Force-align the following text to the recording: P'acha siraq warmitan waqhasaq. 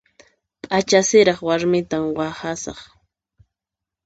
P'acha 0.61 0.99
siraq 1.09 1.39
warmitan 1.47 2.03
waqhasaq. 2.17 2.79